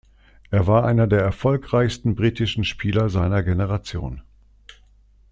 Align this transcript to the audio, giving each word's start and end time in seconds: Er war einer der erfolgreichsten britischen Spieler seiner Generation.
Er 0.49 0.65
war 0.65 0.83
einer 0.85 1.05
der 1.05 1.21
erfolgreichsten 1.21 2.15
britischen 2.15 2.63
Spieler 2.63 3.07
seiner 3.11 3.43
Generation. 3.43 4.23